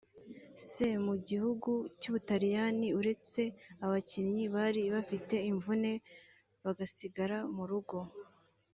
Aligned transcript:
C 0.67 0.69
mu 1.05 1.15
gihugucy’ubutaliyani 1.27 2.87
uretse 2.99 3.41
abakinnyi 3.85 4.43
bari 4.55 4.81
bafite 4.95 5.35
imvune 5.51 5.91
bagasigara 6.63 7.37
mu 7.55 7.63
rugo 7.69 7.97